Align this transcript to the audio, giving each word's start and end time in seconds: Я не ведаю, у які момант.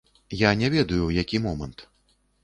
Я 0.49 0.53
не 0.61 0.69
ведаю, 0.75 1.01
у 1.07 1.09
які 1.17 1.39
момант. 1.43 1.85